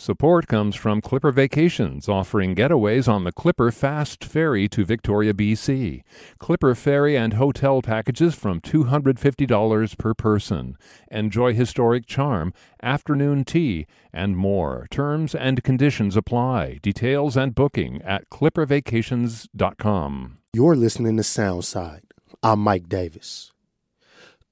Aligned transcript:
Support 0.00 0.46
comes 0.46 0.76
from 0.76 1.00
Clipper 1.00 1.32
Vacations, 1.32 2.08
offering 2.08 2.54
getaways 2.54 3.08
on 3.08 3.24
the 3.24 3.32
Clipper 3.32 3.72
Fast 3.72 4.22
Ferry 4.22 4.68
to 4.68 4.84
Victoria, 4.84 5.34
BC. 5.34 6.02
Clipper 6.38 6.76
Ferry 6.76 7.16
and 7.16 7.32
hotel 7.32 7.82
packages 7.82 8.36
from 8.36 8.60
$250 8.60 9.98
per 9.98 10.14
person. 10.14 10.76
Enjoy 11.10 11.52
historic 11.52 12.06
charm, 12.06 12.54
afternoon 12.80 13.44
tea, 13.44 13.88
and 14.12 14.36
more. 14.36 14.86
Terms 14.88 15.34
and 15.34 15.64
conditions 15.64 16.16
apply. 16.16 16.78
Details 16.80 17.36
and 17.36 17.52
booking 17.52 18.00
at 18.02 18.30
clippervacations.com. 18.30 20.38
You're 20.52 20.76
listening 20.76 21.16
to 21.16 21.24
Soundside. 21.24 22.02
I'm 22.40 22.60
Mike 22.60 22.88
Davis. 22.88 23.52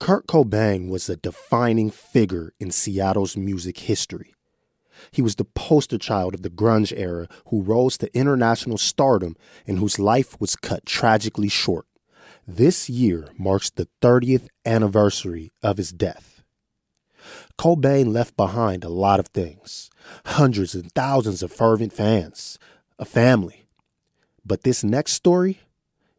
Kurt 0.00 0.26
Cobain 0.26 0.90
was 0.90 1.08
a 1.08 1.14
defining 1.14 1.92
figure 1.92 2.52
in 2.58 2.72
Seattle's 2.72 3.36
music 3.36 3.78
history. 3.78 4.32
He 5.10 5.22
was 5.22 5.36
the 5.36 5.44
poster 5.44 5.98
child 5.98 6.34
of 6.34 6.42
the 6.42 6.50
grunge 6.50 6.92
era 6.96 7.28
who 7.48 7.62
rose 7.62 7.96
to 7.98 8.16
international 8.16 8.78
stardom 8.78 9.36
and 9.66 9.78
whose 9.78 9.98
life 9.98 10.40
was 10.40 10.56
cut 10.56 10.86
tragically 10.86 11.48
short. 11.48 11.86
This 12.46 12.88
year 12.88 13.28
marks 13.36 13.70
the 13.70 13.88
30th 14.00 14.48
anniversary 14.64 15.52
of 15.62 15.78
his 15.78 15.92
death. 15.92 16.42
Cobain 17.58 18.12
left 18.12 18.36
behind 18.36 18.84
a 18.84 18.88
lot 18.88 19.18
of 19.18 19.28
things 19.28 19.90
hundreds 20.26 20.74
and 20.74 20.92
thousands 20.92 21.42
of 21.42 21.50
fervent 21.50 21.92
fans, 21.92 22.58
a 22.98 23.04
family. 23.04 23.66
But 24.44 24.62
this 24.62 24.84
next 24.84 25.14
story, 25.14 25.58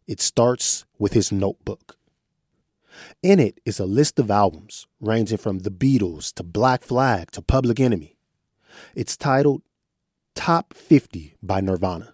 it 0.05 0.19
starts 0.19 0.85
with 0.99 1.13
his 1.13 1.31
notebook. 1.31 1.97
In 3.23 3.39
it 3.39 3.59
is 3.65 3.79
a 3.79 3.85
list 3.85 4.19
of 4.19 4.31
albums 4.31 4.87
ranging 4.99 5.37
from 5.37 5.59
The 5.59 5.71
Beatles 5.71 6.33
to 6.33 6.43
Black 6.43 6.83
Flag 6.83 7.31
to 7.31 7.41
Public 7.41 7.79
Enemy. 7.79 8.16
It's 8.95 9.17
titled 9.17 9.61
Top 10.35 10.73
50 10.73 11.35
by 11.41 11.61
Nirvana. 11.61 12.13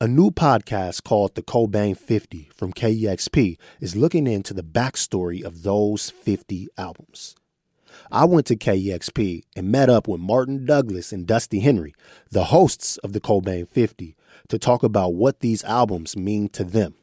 A 0.00 0.08
new 0.08 0.30
podcast 0.30 1.04
called 1.04 1.34
The 1.34 1.42
Cobain 1.42 1.96
50 1.96 2.50
from 2.54 2.72
KEXP 2.72 3.58
is 3.80 3.96
looking 3.96 4.26
into 4.26 4.54
the 4.54 4.62
backstory 4.62 5.42
of 5.42 5.62
those 5.62 6.10
50 6.10 6.68
albums. 6.78 7.36
I 8.10 8.24
went 8.24 8.46
to 8.46 8.56
KEXP 8.56 9.42
and 9.54 9.70
met 9.70 9.90
up 9.90 10.08
with 10.08 10.20
Martin 10.20 10.64
Douglas 10.64 11.12
and 11.12 11.26
Dusty 11.26 11.60
Henry, 11.60 11.94
the 12.30 12.44
hosts 12.44 12.96
of 12.98 13.12
the 13.12 13.20
Cobain 13.20 13.68
50, 13.68 14.16
to 14.48 14.58
talk 14.58 14.82
about 14.82 15.14
what 15.14 15.40
these 15.40 15.64
albums 15.64 16.16
mean 16.16 16.48
to 16.50 16.64
them. 16.64 16.94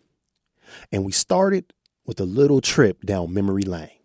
And 0.92 1.06
we 1.06 1.12
started 1.12 1.74
with 2.06 2.20
a 2.20 2.26
little 2.26 2.62
trip 2.62 3.06
down 3.06 3.34
memory 3.34 3.64
lane 3.64 3.97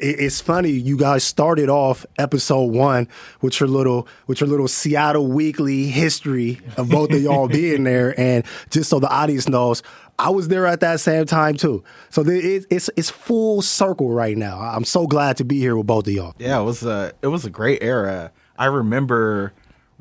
it's 0.00 0.40
funny 0.40 0.70
you 0.70 0.96
guys 0.96 1.24
started 1.24 1.68
off 1.68 2.04
episode 2.18 2.72
one 2.72 3.08
with 3.40 3.60
your 3.60 3.68
little 3.68 4.06
with 4.26 4.40
your 4.40 4.48
little 4.48 4.68
Seattle 4.68 5.26
Weekly 5.28 5.86
history 5.86 6.60
of 6.76 6.88
both 6.88 7.10
of 7.12 7.20
y'all 7.20 7.48
being 7.48 7.84
there, 7.84 8.18
and 8.18 8.44
just 8.70 8.90
so 8.90 8.98
the 9.00 9.08
audience 9.08 9.48
knows, 9.48 9.82
I 10.18 10.30
was 10.30 10.48
there 10.48 10.66
at 10.66 10.80
that 10.80 11.00
same 11.00 11.26
time 11.26 11.56
too. 11.56 11.84
So 12.10 12.24
it's 12.26 12.90
it's 12.96 13.10
full 13.10 13.62
circle 13.62 14.10
right 14.10 14.36
now. 14.36 14.58
I'm 14.60 14.84
so 14.84 15.06
glad 15.06 15.36
to 15.38 15.44
be 15.44 15.58
here 15.58 15.76
with 15.76 15.86
both 15.86 16.06
of 16.06 16.12
y'all. 16.12 16.34
Yeah, 16.38 16.60
it 16.60 16.64
was 16.64 16.82
a 16.82 17.12
it 17.22 17.28
was 17.28 17.44
a 17.44 17.50
great 17.50 17.82
era. 17.82 18.32
I 18.58 18.66
remember 18.66 19.52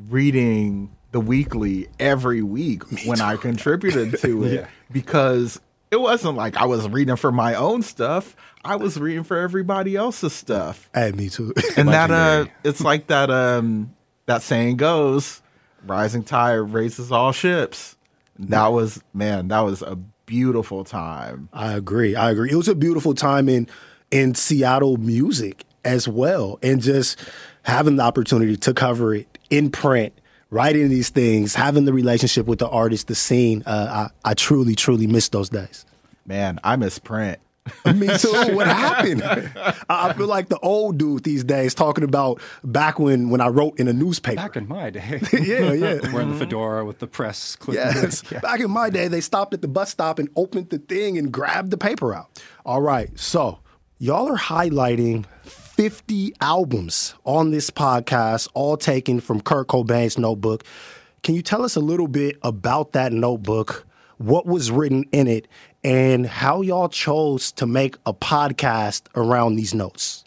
reading 0.09 0.92
the 1.12 1.20
weekly 1.20 1.88
every 2.00 2.42
week 2.42 2.92
Me 2.92 3.02
when 3.06 3.18
too. 3.20 3.23
I 3.23 3.38
contributed 3.38 4.20
to 4.20 4.44
it 4.45 4.53
yeah. 4.53 4.68
because 4.92 5.59
it 5.91 5.99
wasn't 5.99 6.35
like 6.35 6.57
I 6.57 6.66
was 6.66 6.88
reading 6.89 7.16
for 7.16 7.31
my 7.31 7.55
own 7.55 7.81
stuff. 7.81 8.35
I 8.63 8.75
was 8.75 8.99
reading 8.99 9.23
for 9.23 9.38
everybody 9.38 9.95
else's 9.95 10.33
stuff. 10.33 10.89
Hey, 10.94 11.11
me 11.11 11.29
too. 11.29 11.53
and 11.77 11.88
that 11.89 12.11
uh 12.11 12.45
it's 12.63 12.81
like 12.81 13.07
that 13.07 13.29
um 13.29 13.94
that 14.25 14.41
saying 14.41 14.77
goes, 14.77 15.41
rising 15.85 16.23
tide 16.23 16.55
raises 16.55 17.11
all 17.11 17.31
ships. 17.31 17.95
That 18.39 18.67
was 18.67 19.02
man, 19.13 19.47
that 19.49 19.61
was 19.61 19.81
a 19.81 19.95
beautiful 20.25 20.83
time. 20.83 21.49
I 21.53 21.73
agree. 21.73 22.16
I 22.16 22.31
agree. 22.31 22.51
It 22.51 22.56
was 22.56 22.67
a 22.67 22.75
beautiful 22.75 23.13
time 23.13 23.47
in 23.50 23.67
in 24.12 24.35
Seattle 24.35 24.97
music 24.97 25.63
as 25.83 26.07
well. 26.07 26.59
And 26.62 26.81
just 26.81 27.17
having 27.63 27.95
the 27.95 28.03
opportunity 28.03 28.57
to 28.57 28.73
cover 28.73 29.16
it 29.16 29.38
in 29.50 29.72
print 29.72 30.13
writing 30.50 30.90
these 30.90 31.09
things, 31.09 31.56
having 31.56 31.85
the 31.85 31.94
relationship 31.94 32.46
with 32.46 32.59
the 32.59 32.69
artist, 32.69 33.08
the 33.08 33.16
scene. 33.16 33.63
Uh, 33.66 34.09
I, 34.25 34.31
I 34.31 34.34
truly, 34.34 34.75
truly 34.75 35.08
miss 35.08 35.30
those 35.30 35.50
days. 35.50 35.85
Man, 36.25 36.59
I 36.63 36.75
miss 36.75 37.00
print. 37.00 37.40
Me 37.85 38.08
too. 38.18 38.31
What 38.56 38.68
happened? 38.68 39.24
I 39.90 40.13
feel 40.13 40.28
like 40.28 40.50
the 40.50 40.59
old 40.59 40.97
dude 40.97 41.24
these 41.24 41.44
days 41.44 41.74
talking 41.74 42.03
about 42.03 42.41
back 42.63 43.00
when 43.00 43.30
when 43.30 43.41
I 43.41 43.47
wrote 43.47 43.80
in 43.80 43.88
a 43.88 43.94
newspaper. 43.94 44.38
Back 44.38 44.56
in 44.56 44.68
my 44.68 44.90
day. 44.90 45.19
yeah, 45.34 45.74
yeah. 45.74 46.12
Wearing 46.13 46.31
the 46.31 46.38
fedora 46.38 46.86
with 46.86 47.00
the 47.00 47.07
press. 47.07 47.57
Yes. 47.69 48.24
Yeah. 48.31 48.40
Back 48.40 48.59
in 48.59 48.72
my 48.72 48.90
day, 48.90 49.07
they 49.07 49.22
stopped 49.22 49.53
at 49.53 49.62
the 49.62 49.68
bus 49.68 49.90
stop 49.91 50.19
and 50.19 50.30
opened 50.36 50.69
the 50.69 50.80
thing 50.80 51.18
and 51.18 51.31
grabbed 51.31 51.72
the 51.72 51.78
paper 51.78 52.13
out. 52.13 52.30
All 52.66 52.81
right. 52.81 53.09
So 53.19 53.59
y'all 54.00 54.31
are 54.31 54.38
highlighting 54.38 55.25
50 55.77 56.33
albums 56.41 57.13
on 57.23 57.51
this 57.51 57.69
podcast, 57.69 58.49
all 58.55 58.77
taken 58.77 59.19
from 59.19 59.39
Kurt 59.39 59.67
Cobain's 59.67 60.17
notebook. 60.17 60.63
Can 61.21 61.35
you 61.35 61.43
tell 61.43 61.61
us 61.61 61.75
a 61.75 61.79
little 61.79 62.07
bit 62.07 62.35
about 62.41 62.93
that 62.93 63.13
notebook? 63.13 63.85
What 64.17 64.47
was 64.47 64.71
written 64.71 65.03
in 65.11 65.27
it 65.27 65.47
and 65.83 66.25
how 66.25 66.61
y'all 66.61 66.89
chose 66.89 67.51
to 67.51 67.67
make 67.67 67.95
a 68.07 68.13
podcast 68.13 69.03
around 69.13 69.55
these 69.55 69.75
notes? 69.75 70.23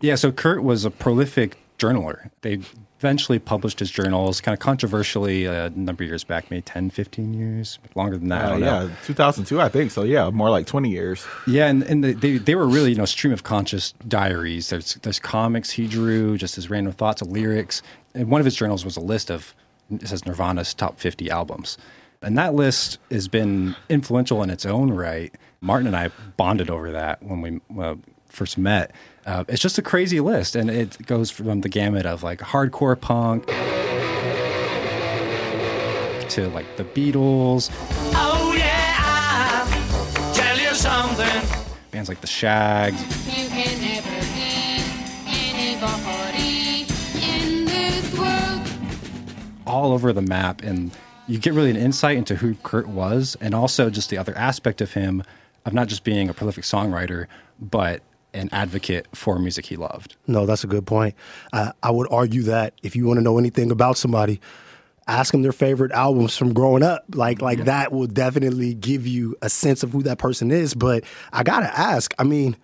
Yeah, 0.00 0.16
so 0.16 0.32
Kurt 0.32 0.64
was 0.64 0.84
a 0.84 0.90
prolific 0.90 1.56
journaler. 1.78 2.32
They 2.40 2.58
eventually 3.00 3.38
published 3.38 3.78
his 3.78 3.90
journals 3.90 4.42
kind 4.42 4.52
of 4.52 4.58
controversially 4.58 5.46
a 5.46 5.70
number 5.70 6.04
of 6.04 6.08
years 6.10 6.22
back, 6.22 6.50
maybe 6.50 6.60
10, 6.60 6.90
15 6.90 7.32
years, 7.32 7.78
longer 7.94 8.18
than 8.18 8.28
that. 8.28 8.52
Uh, 8.52 8.56
yeah, 8.58 8.66
know. 8.66 8.90
2002, 9.04 9.58
I 9.58 9.70
think. 9.70 9.90
So, 9.90 10.02
yeah, 10.02 10.28
more 10.28 10.50
like 10.50 10.66
20 10.66 10.90
years. 10.90 11.26
Yeah, 11.46 11.68
and, 11.68 11.82
and 11.84 12.04
they, 12.04 12.36
they 12.36 12.54
were 12.54 12.68
really, 12.68 12.90
you 12.90 12.96
know, 12.96 13.06
stream 13.06 13.32
of 13.32 13.42
conscious 13.42 13.94
diaries. 14.06 14.68
There's, 14.68 14.96
there's 14.96 15.18
comics 15.18 15.70
he 15.70 15.86
drew, 15.86 16.36
just 16.36 16.56
his 16.56 16.68
random 16.68 16.92
thoughts, 16.92 17.22
of 17.22 17.28
lyrics. 17.28 17.80
And 18.14 18.30
one 18.30 18.42
of 18.42 18.44
his 18.44 18.54
journals 18.54 18.84
was 18.84 18.98
a 18.98 19.00
list 19.00 19.30
of, 19.30 19.54
it 19.90 20.06
says 20.06 20.26
Nirvana's 20.26 20.74
top 20.74 21.00
50 21.00 21.30
albums. 21.30 21.78
And 22.20 22.36
that 22.36 22.52
list 22.52 22.98
has 23.10 23.28
been 23.28 23.76
influential 23.88 24.42
in 24.42 24.50
its 24.50 24.66
own 24.66 24.90
right. 24.90 25.34
Martin 25.62 25.86
and 25.86 25.96
I 25.96 26.10
bonded 26.36 26.68
over 26.68 26.92
that 26.92 27.22
when 27.22 27.40
we 27.40 27.60
uh, 27.82 27.94
first 28.30 28.58
met. 28.58 28.92
Uh, 29.26 29.44
it's 29.48 29.60
just 29.60 29.78
a 29.78 29.82
crazy 29.82 30.20
list, 30.20 30.56
and 30.56 30.70
it 30.70 31.04
goes 31.06 31.30
from 31.30 31.60
the 31.60 31.68
gamut 31.68 32.06
of 32.06 32.22
like 32.22 32.40
hardcore 32.40 32.98
punk 32.98 33.46
to 36.30 36.48
like 36.50 36.76
the 36.76 36.84
Beatles. 36.84 37.70
Oh 38.14 38.54
yeah, 38.56 38.96
I'll 38.98 40.34
tell 40.34 40.58
you 40.58 40.74
something. 40.74 41.66
Bands 41.90 42.08
like 42.08 42.20
the 42.20 42.26
Shaggs. 42.26 43.00
You 43.26 43.48
can 43.48 43.80
never 43.80 44.20
anybody 45.26 46.86
in 47.22 47.64
this 47.64 48.18
world. 48.18 48.66
All 49.66 49.92
over 49.92 50.12
the 50.12 50.22
map, 50.22 50.62
and 50.62 50.92
you 51.26 51.38
get 51.38 51.52
really 51.52 51.70
an 51.70 51.76
insight 51.76 52.16
into 52.16 52.36
who 52.36 52.54
Kurt 52.62 52.88
was, 52.88 53.36
and 53.40 53.54
also 53.54 53.90
just 53.90 54.10
the 54.10 54.18
other 54.18 54.36
aspect 54.36 54.80
of 54.80 54.94
him 54.94 55.22
of 55.64 55.72
not 55.72 55.88
just 55.88 56.04
being 56.04 56.28
a 56.28 56.34
prolific 56.34 56.64
songwriter, 56.64 57.26
but 57.60 58.02
an 58.34 58.48
advocate 58.52 59.06
for 59.14 59.38
music 59.38 59.66
he 59.66 59.76
loved. 59.76 60.16
No, 60.26 60.46
that's 60.46 60.64
a 60.64 60.66
good 60.66 60.86
point. 60.86 61.14
Uh, 61.52 61.72
I 61.82 61.90
would 61.90 62.08
argue 62.10 62.42
that 62.42 62.74
if 62.82 62.96
you 62.96 63.06
want 63.06 63.18
to 63.18 63.22
know 63.22 63.38
anything 63.38 63.70
about 63.70 63.96
somebody, 63.96 64.40
ask 65.06 65.32
them 65.32 65.42
their 65.42 65.52
favorite 65.52 65.92
albums 65.92 66.36
from 66.36 66.52
growing 66.52 66.82
up. 66.82 67.04
Like 67.14 67.42
like 67.42 67.58
yeah. 67.58 67.64
that 67.64 67.92
will 67.92 68.06
definitely 68.06 68.74
give 68.74 69.06
you 69.06 69.36
a 69.42 69.50
sense 69.50 69.82
of 69.82 69.92
who 69.92 70.02
that 70.04 70.18
person 70.18 70.50
is. 70.50 70.74
But 70.74 71.04
I 71.32 71.42
gotta 71.42 71.76
ask, 71.78 72.14
I 72.18 72.24
mean, 72.24 72.56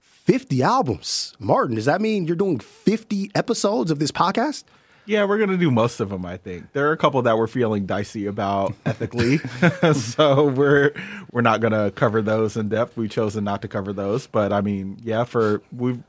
50 0.00 0.62
albums. 0.62 1.34
Martin, 1.38 1.76
does 1.76 1.86
that 1.86 2.00
mean 2.00 2.26
you're 2.26 2.36
doing 2.36 2.58
50 2.58 3.30
episodes 3.34 3.90
of 3.90 3.98
this 3.98 4.10
podcast? 4.12 4.64
Yeah, 5.08 5.24
we're 5.24 5.38
gonna 5.38 5.56
do 5.56 5.70
most 5.70 6.00
of 6.00 6.10
them. 6.10 6.26
I 6.26 6.36
think 6.36 6.74
there 6.74 6.86
are 6.90 6.92
a 6.92 6.96
couple 6.98 7.22
that 7.22 7.38
we're 7.38 7.46
feeling 7.46 7.86
dicey 7.86 8.26
about 8.26 8.74
ethically, 8.84 9.38
so 9.94 10.44
we're 10.44 10.92
we're 11.32 11.40
not 11.40 11.62
gonna 11.62 11.90
cover 11.92 12.20
those 12.20 12.58
in 12.58 12.68
depth. 12.68 12.94
We've 12.94 13.10
chosen 13.10 13.42
not 13.42 13.62
to 13.62 13.68
cover 13.68 13.94
those, 13.94 14.26
but 14.26 14.52
I 14.52 14.60
mean, 14.60 14.98
yeah, 15.02 15.24
for 15.24 15.62
we've 15.72 16.02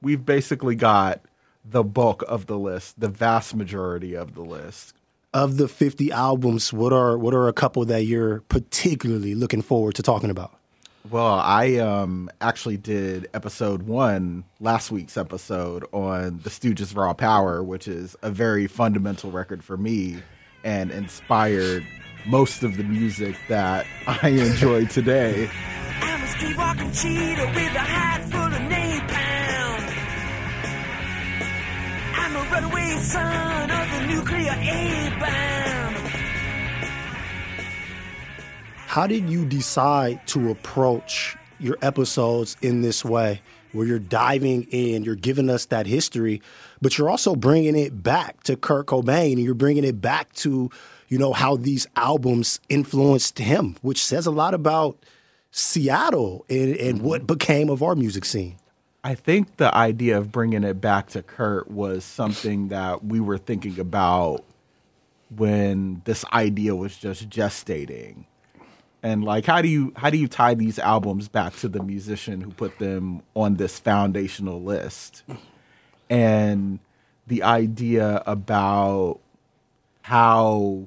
we've 0.00 0.24
basically 0.24 0.76
got 0.76 1.20
the 1.64 1.82
bulk 1.82 2.22
of 2.28 2.46
the 2.46 2.56
list, 2.56 3.00
the 3.00 3.08
vast 3.08 3.56
majority 3.56 4.14
of 4.14 4.34
the 4.36 4.42
list. 4.42 4.94
Of 5.34 5.56
the 5.56 5.66
fifty 5.66 6.12
albums, 6.12 6.72
what 6.72 6.92
are 6.92 7.18
what 7.18 7.34
are 7.34 7.48
a 7.48 7.52
couple 7.52 7.84
that 7.86 8.04
you're 8.04 8.42
particularly 8.42 9.34
looking 9.34 9.60
forward 9.60 9.96
to 9.96 10.02
talking 10.04 10.30
about? 10.30 10.59
Well, 11.08 11.34
I 11.34 11.76
um, 11.78 12.28
actually 12.42 12.76
did 12.76 13.30
episode 13.32 13.84
one, 13.84 14.44
last 14.60 14.90
week's 14.90 15.16
episode, 15.16 15.86
on 15.92 16.40
the 16.44 16.50
Stooges' 16.50 16.94
Raw 16.94 17.14
Power, 17.14 17.64
which 17.64 17.88
is 17.88 18.16
a 18.22 18.30
very 18.30 18.66
fundamental 18.66 19.30
record 19.30 19.64
for 19.64 19.78
me 19.78 20.18
and 20.62 20.90
inspired 20.90 21.86
most 22.26 22.62
of 22.62 22.76
the 22.76 22.84
music 22.84 23.34
that 23.48 23.86
I 24.06 24.28
enjoy 24.28 24.84
today. 24.86 25.48
I'm 32.14 32.36
a 32.36 32.42
runaway 32.50 32.98
son 32.98 33.70
of 33.70 33.90
the 33.90 34.06
nuclear 34.06 34.52
A-bomb. 34.52 35.69
How 38.90 39.06
did 39.06 39.30
you 39.30 39.46
decide 39.46 40.26
to 40.26 40.50
approach 40.50 41.36
your 41.60 41.76
episodes 41.80 42.56
in 42.60 42.82
this 42.82 43.04
way, 43.04 43.40
where 43.70 43.86
you're 43.86 44.00
diving 44.00 44.64
in, 44.72 45.04
you're 45.04 45.14
giving 45.14 45.48
us 45.48 45.66
that 45.66 45.86
history, 45.86 46.42
but 46.82 46.98
you're 46.98 47.08
also 47.08 47.36
bringing 47.36 47.78
it 47.78 48.02
back 48.02 48.42
to 48.42 48.56
Kurt 48.56 48.86
Cobain, 48.86 49.34
and 49.34 49.42
you're 49.44 49.54
bringing 49.54 49.84
it 49.84 50.00
back 50.00 50.32
to, 50.32 50.70
you 51.06 51.18
know, 51.18 51.32
how 51.32 51.54
these 51.54 51.86
albums 51.94 52.58
influenced 52.68 53.38
him, 53.38 53.76
which 53.80 54.04
says 54.04 54.26
a 54.26 54.32
lot 54.32 54.54
about 54.54 54.98
Seattle 55.52 56.44
and, 56.50 56.74
and 56.74 56.98
mm-hmm. 56.98 57.06
what 57.06 57.28
became 57.28 57.70
of 57.70 57.84
our 57.84 57.94
music 57.94 58.24
scene. 58.24 58.56
I 59.04 59.14
think 59.14 59.58
the 59.58 59.72
idea 59.72 60.18
of 60.18 60.32
bringing 60.32 60.64
it 60.64 60.80
back 60.80 61.10
to 61.10 61.22
Kurt 61.22 61.70
was 61.70 62.04
something 62.04 62.70
that 62.70 63.04
we 63.04 63.20
were 63.20 63.38
thinking 63.38 63.78
about 63.78 64.44
when 65.28 66.02
this 66.06 66.24
idea 66.32 66.74
was 66.74 66.96
just 66.96 67.30
gestating. 67.30 68.24
And 69.02 69.24
like 69.24 69.46
how 69.46 69.62
do 69.62 69.68
you 69.68 69.92
how 69.96 70.10
do 70.10 70.18
you 70.18 70.28
tie 70.28 70.54
these 70.54 70.78
albums 70.78 71.28
back 71.28 71.56
to 71.56 71.68
the 71.68 71.82
musician 71.82 72.40
who 72.40 72.50
put 72.50 72.78
them 72.78 73.22
on 73.34 73.56
this 73.56 73.78
foundational 73.78 74.62
list? 74.62 75.22
And 76.10 76.80
the 77.26 77.42
idea 77.42 78.22
about 78.26 79.20
how 80.02 80.86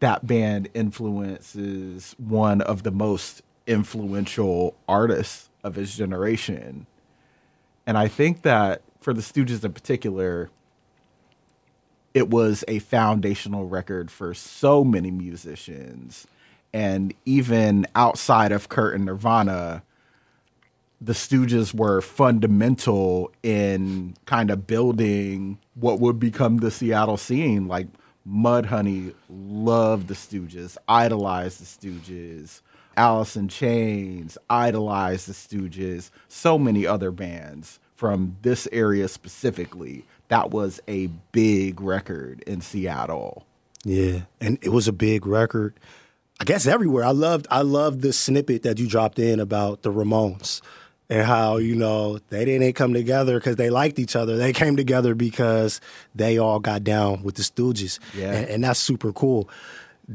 that 0.00 0.26
band 0.26 0.68
influences 0.72 2.14
one 2.18 2.62
of 2.62 2.84
the 2.84 2.90
most 2.90 3.42
influential 3.66 4.74
artists 4.88 5.50
of 5.62 5.74
his 5.74 5.96
generation 5.96 6.86
and 7.90 7.98
I 7.98 8.06
think 8.06 8.42
that 8.42 8.82
for 9.00 9.12
the 9.12 9.20
Stooges 9.20 9.64
in 9.64 9.72
particular, 9.72 10.50
it 12.14 12.28
was 12.28 12.64
a 12.68 12.78
foundational 12.78 13.66
record 13.66 14.12
for 14.12 14.32
so 14.32 14.84
many 14.84 15.10
musicians. 15.10 16.28
And 16.72 17.14
even 17.24 17.86
outside 17.94 18.52
of 18.52 18.68
Kurt 18.68 18.94
and 18.94 19.04
Nirvana, 19.04 19.82
the 21.00 21.12
Stooges 21.14 21.74
were 21.74 22.00
fundamental 22.00 23.32
in 23.42 24.14
kind 24.26 24.50
of 24.50 24.66
building 24.66 25.58
what 25.74 25.98
would 25.98 26.20
become 26.20 26.58
the 26.58 26.70
Seattle 26.70 27.16
scene. 27.16 27.66
Like 27.66 27.86
Mudhoney 28.28 29.14
loved 29.28 30.08
the 30.08 30.14
Stooges, 30.14 30.76
idolized 30.88 31.60
the 31.60 31.88
Stooges. 31.88 32.60
Alice 32.96 33.36
in 33.36 33.48
Chains, 33.48 34.36
idolized 34.50 35.26
the 35.26 35.32
Stooges, 35.32 36.10
so 36.28 36.58
many 36.58 36.86
other 36.86 37.10
bands 37.10 37.78
from 37.94 38.36
this 38.42 38.68
area 38.72 39.08
specifically. 39.08 40.04
That 40.28 40.50
was 40.50 40.80
a 40.86 41.06
big 41.32 41.80
record 41.80 42.42
in 42.46 42.60
Seattle. 42.60 43.46
Yeah, 43.84 44.22
and 44.40 44.58
it 44.60 44.70
was 44.70 44.86
a 44.86 44.92
big 44.92 45.26
record. 45.26 45.74
I 46.40 46.44
guess 46.44 46.66
everywhere. 46.66 47.04
I 47.04 47.10
loved 47.10 47.46
I 47.50 47.60
loved 47.60 48.00
the 48.00 48.14
snippet 48.14 48.62
that 48.62 48.78
you 48.78 48.88
dropped 48.88 49.18
in 49.18 49.40
about 49.40 49.82
the 49.82 49.92
Ramones 49.92 50.62
and 51.10 51.26
how 51.26 51.58
you 51.58 51.74
know 51.74 52.18
they 52.30 52.46
didn't 52.46 52.72
come 52.72 52.94
together 52.94 53.38
because 53.38 53.56
they 53.56 53.68
liked 53.68 53.98
each 53.98 54.16
other. 54.16 54.38
They 54.38 54.54
came 54.54 54.74
together 54.74 55.14
because 55.14 55.82
they 56.14 56.38
all 56.38 56.58
got 56.58 56.82
down 56.82 57.22
with 57.22 57.34
the 57.34 57.42
Stooges. 57.42 57.98
Yeah, 58.14 58.32
and, 58.32 58.48
and 58.48 58.64
that's 58.64 58.80
super 58.80 59.12
cool. 59.12 59.50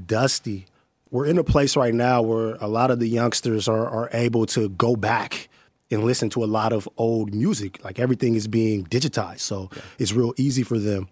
Dusty, 0.07 0.65
we're 1.11 1.27
in 1.27 1.37
a 1.37 1.43
place 1.43 1.77
right 1.77 1.93
now 1.93 2.23
where 2.23 2.55
a 2.55 2.67
lot 2.67 2.89
of 2.89 2.99
the 2.99 3.07
youngsters 3.07 3.67
are, 3.67 3.87
are 3.87 4.09
able 4.11 4.47
to 4.47 4.69
go 4.69 4.95
back 4.95 5.47
and 5.91 6.03
listen 6.03 6.29
to 6.31 6.43
a 6.43 6.47
lot 6.47 6.73
of 6.73 6.89
old 6.97 7.35
music. 7.35 7.83
Like 7.83 7.99
everything 7.99 8.33
is 8.33 8.47
being 8.47 8.83
digitized, 8.85 9.41
so 9.41 9.69
yeah. 9.75 9.81
it's 9.99 10.11
real 10.11 10.33
easy 10.37 10.63
for 10.63 10.79
them. 10.79 11.07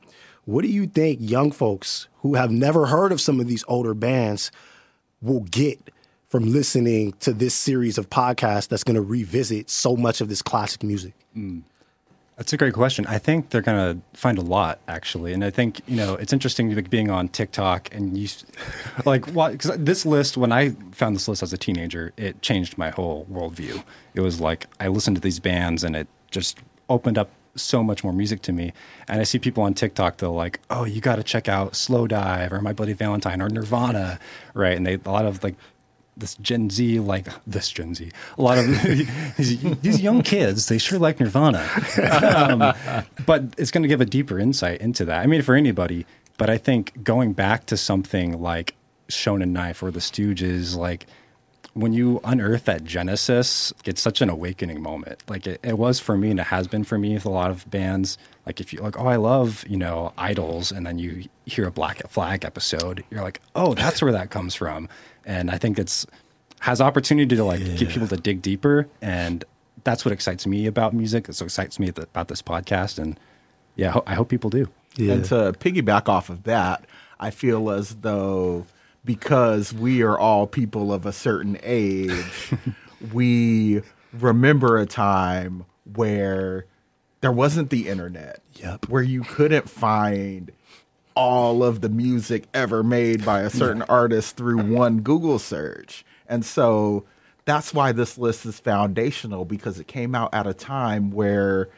What 0.46 0.64
do 0.64 0.70
you 0.70 0.88
think 0.88 1.20
young 1.22 1.52
folks 1.52 2.08
who 2.22 2.34
have 2.34 2.50
never 2.50 2.88
heard 2.88 3.12
of 3.12 3.22
some 3.22 3.40
of 3.40 3.48
these 3.48 3.64
older 3.68 3.94
bands 3.94 4.52
will 5.24 5.42
get 5.42 5.90
from 6.28 6.52
listening 6.52 7.14
to 7.20 7.34
this 7.34 7.54
series 7.54 7.98
of 7.98 8.10
podcasts 8.10 8.68
that's 8.68 8.84
going 8.84 8.96
to 8.96 9.02
revisit 9.02 9.70
so 9.70 9.96
much 9.96 10.22
of 10.22 10.30
this 10.30 10.42
classic 10.42 10.84
music? 10.84 11.14
Mm. 11.38 11.64
That's 12.38 12.52
a 12.52 12.58
great 12.58 12.74
question. 12.74 13.06
I 13.06 13.20
think 13.20 13.52
they're 13.52 13.62
going 13.62 13.96
to 13.96 14.20
find 14.20 14.40
a 14.40 14.42
lot 14.42 14.80
actually, 14.88 15.34
and 15.34 15.46
I 15.46 15.52
think 15.52 15.82
you 15.88 15.96
know 15.96 16.16
it's 16.16 16.34
interesting 16.34 16.76
like, 16.76 16.90
being 16.90 17.12
on 17.12 17.28
TikTok 17.30 17.94
and 17.94 18.18
you 18.18 18.28
like 19.06 19.26
because 19.28 19.78
this 19.78 20.06
list 20.06 20.36
when 20.36 20.52
I 20.52 20.72
found 20.92 21.16
this 21.16 21.28
list 21.28 21.44
as 21.44 21.54
a 21.54 21.58
teenager, 21.58 22.12
it 22.18 22.42
changed 22.42 22.78
my 22.78 22.90
whole 22.90 23.28
worldview. 23.32 23.84
It 24.16 24.22
was 24.22 24.42
like 24.42 24.66
I 24.80 24.88
listened 24.88 25.16
to 25.18 25.22
these 25.22 25.40
bands 25.40 25.84
and 25.84 25.96
it 25.96 26.08
just 26.32 26.58
opened 26.90 27.20
up 27.20 27.30
so 27.56 27.84
much 27.84 28.04
more 28.04 28.14
music 28.14 28.42
to 28.44 28.52
me. 28.52 28.74
And 29.08 29.20
I 29.22 29.24
see 29.24 29.40
people 29.40 29.64
on 29.64 29.74
TikTok 29.74 30.18
they'll 30.18 30.34
like, 30.34 30.60
oh, 30.70 30.86
you 30.86 31.02
got 31.02 31.18
to 31.18 31.24
check 31.24 31.48
out 31.48 31.74
Slowdive 31.74 32.52
or 32.52 32.62
My 32.62 32.74
Bloody 32.74 32.94
Valentine 32.94 33.42
or 33.42 33.50
Nirvana, 33.50 34.20
right? 34.54 34.76
And 34.76 34.86
they 34.86 34.96
a 34.96 35.12
lot 35.12 35.26
of 35.26 35.44
like 35.44 35.56
this 36.16 36.36
Gen 36.36 36.70
Z, 36.70 37.00
like 37.00 37.28
this 37.46 37.70
Gen 37.70 37.96
Z, 37.96 38.12
a 38.38 38.42
lot 38.42 38.58
of 38.58 38.66
these, 39.38 39.60
these 39.82 40.02
young 40.02 40.22
kids, 40.22 40.68
they 40.68 40.78
sure 40.78 41.00
like 41.00 41.20
Nirvana. 41.20 41.68
Um, 42.24 42.74
but 43.26 43.44
it's 43.58 43.72
going 43.72 43.84
to 43.84 43.88
give 43.90 44.02
a 44.02 44.06
deeper 44.06 44.40
insight 44.40 44.82
into 44.82 45.06
that. 45.06 45.22
I 45.22 45.28
mean, 45.28 45.42
for 45.42 45.56
anybody, 45.56 46.06
but 46.38 46.50
I 46.50 46.58
think 46.58 47.04
going 47.04 47.34
back 47.34 47.66
to 47.68 47.78
something 47.78 48.42
like 48.42 48.76
Shonen 49.10 49.50
Knife 49.50 49.84
or 49.84 49.92
the 49.92 50.00
Stooges, 50.00 50.76
like 50.76 51.06
when 51.74 51.94
you 51.94 52.20
unearth 52.24 52.66
that 52.66 52.84
genesis, 52.84 53.74
it's 53.86 54.02
such 54.02 54.22
an 54.22 54.30
awakening 54.30 54.82
moment. 54.82 55.24
Like 55.28 55.48
it, 55.48 55.60
it 55.64 55.78
was 55.78 56.00
for 56.00 56.18
me, 56.18 56.32
and 56.32 56.40
it 56.40 56.48
has 56.48 56.68
been 56.68 56.84
for 56.84 56.98
me 56.98 57.14
with 57.16 57.26
a 57.26 57.30
lot 57.30 57.52
of 57.52 57.70
bands. 57.70 58.18
Like 58.46 58.60
if 58.60 58.74
you 58.74 58.80
like, 58.80 59.00
oh, 59.00 59.08
I 59.08 59.16
love 59.16 59.66
you 59.68 59.78
know 59.78 60.14
idols, 60.18 60.72
and 60.72 60.86
then 60.86 61.00
you 61.00 61.26
hear 61.46 61.68
a 61.68 61.72
Black 61.72 62.08
Flag 62.10 62.46
episode, 62.46 63.04
you're 63.10 63.24
like, 63.24 63.42
oh, 63.56 63.74
that's 63.74 64.02
where 64.02 64.12
that 64.12 64.30
comes 64.30 64.56
from 64.56 64.88
and 65.26 65.50
I 65.50 65.58
think 65.58 65.80
it's 65.80 66.06
has 66.62 66.80
opportunity 66.80 67.36
to 67.36 67.44
like 67.44 67.60
yeah. 67.60 67.76
get 67.76 67.90
people 67.90 68.08
to 68.08 68.18
dig 68.18 68.42
deeper, 68.42 68.88
and 69.02 69.44
that's 69.84 70.06
what 70.06 70.12
excites 70.12 70.48
me 70.48 70.66
about 70.66 70.94
music. 70.94 71.28
That's 71.28 71.42
what 71.42 71.46
excites 71.46 71.80
me 71.80 71.90
about 71.90 72.28
this 72.28 72.42
podcast, 72.42 73.00
and 73.00 73.20
yeah, 73.76 74.00
I 74.08 74.16
hope 74.16 74.30
people 74.30 74.50
do. 74.50 74.70
Yeah. 74.96 75.14
And 75.14 75.26
to 75.26 75.36
piggyback 75.60 76.08
off 76.08 76.30
of 76.30 76.44
that, 76.44 76.86
I 77.20 77.32
feel 77.32 77.70
as 77.72 77.96
though 77.96 78.66
because 79.06 79.74
we 79.74 80.02
are 80.02 80.18
all 80.18 80.48
people 80.48 80.94
of 80.94 81.06
a 81.06 81.14
certain 81.14 81.58
age, 81.64 82.54
we 83.14 83.82
remember 84.14 84.78
a 84.78 84.86
time 84.86 85.66
where 85.94 86.66
there 87.22 87.32
wasn't 87.32 87.70
the 87.70 87.88
internet. 87.90 88.42
Yep. 88.56 88.90
Where 88.90 89.04
you 89.04 89.22
couldn't 89.22 89.70
find 89.70 90.52
all 91.16 91.64
of 91.64 91.82
the 91.82 91.90
music 91.90 92.46
ever 92.54 92.84
made 92.84 93.26
by 93.26 93.42
a 93.42 93.50
certain 93.50 93.80
yeah. 93.80 93.86
artist 93.90 94.36
through 94.36 94.64
one 94.64 95.02
Google 95.02 95.40
search. 95.40 96.06
And 96.28 96.44
so 96.46 97.06
that's 97.46 97.74
why 97.74 97.92
this 97.92 98.18
list 98.18 98.46
is 98.46 98.60
foundational 98.60 99.46
because 99.46 99.80
it 99.80 99.88
came 99.88 100.16
out 100.16 100.34
at 100.34 100.48
a 100.48 100.54
time 100.54 101.12
where 101.12 101.70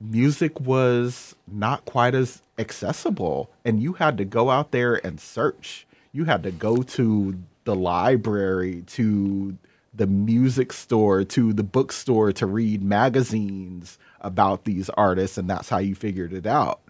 music 0.00 0.60
was 0.60 1.34
not 1.50 1.84
quite 1.84 2.14
as 2.14 2.42
accessible 2.58 3.50
and 3.64 3.82
you 3.82 3.94
had 3.94 4.18
to 4.18 4.24
go 4.24 4.50
out 4.50 4.70
there 4.70 5.04
and 5.04 5.20
search. 5.20 5.85
You 6.16 6.24
had 6.24 6.44
to 6.44 6.50
go 6.50 6.78
to 6.82 7.36
the 7.64 7.74
library, 7.74 8.84
to 8.86 9.58
the 9.92 10.06
music 10.06 10.72
store, 10.72 11.24
to 11.24 11.52
the 11.52 11.62
bookstore 11.62 12.32
to 12.32 12.46
read 12.46 12.82
magazines 12.82 13.98
about 14.22 14.64
these 14.64 14.88
artists 14.88 15.36
and 15.36 15.50
that's 15.50 15.68
how 15.68 15.76
you 15.76 15.94
figured 15.94 16.32
it 16.32 16.46
out. 16.46 16.80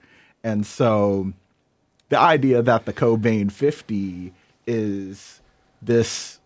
And 0.45 0.65
so 0.65 1.33
the 2.09 2.21
idea 2.21 2.63
that 2.63 2.85
the 2.85 2.93
Cobain 2.93 3.51
50 3.51 4.33
is 4.65 5.41
this 5.83 6.39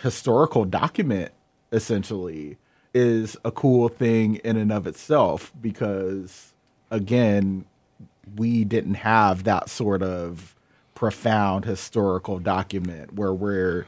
historical 0.00 0.64
document 0.64 1.32
essentially 1.72 2.58
is 2.94 3.36
a 3.44 3.50
cool 3.50 3.88
thing 3.88 4.36
in 4.36 4.56
and 4.56 4.70
of 4.70 4.86
itself 4.86 5.52
because 5.60 6.52
again 6.92 7.64
we 8.36 8.62
didn't 8.62 8.94
have 8.94 9.42
that 9.42 9.68
sort 9.68 10.04
of 10.04 10.54
profound 11.00 11.64
historical 11.64 12.38
document 12.38 13.14
where 13.14 13.32
we're 13.32 13.86